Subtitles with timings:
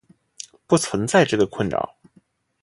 [0.65, 1.95] 不存在这个困扰。